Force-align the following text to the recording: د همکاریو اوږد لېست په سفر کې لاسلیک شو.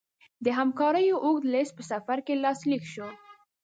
د 0.45 0.47
همکاریو 0.59 1.21
اوږد 1.25 1.49
لېست 1.53 1.73
په 1.77 1.83
سفر 1.91 2.17
کې 2.25 2.41
لاسلیک 2.43 2.83
شو. 2.93 3.07